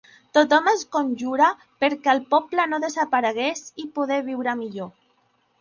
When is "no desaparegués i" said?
2.73-3.89